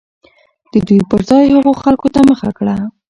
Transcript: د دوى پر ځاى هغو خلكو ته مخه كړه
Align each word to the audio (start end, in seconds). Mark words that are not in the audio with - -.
د 0.71 0.73
دوى 0.87 0.99
پر 1.09 1.19
ځاى 1.29 1.45
هغو 1.55 1.71
خلكو 1.83 2.07
ته 2.13 2.19
مخه 2.29 2.49
كړه 2.57 2.75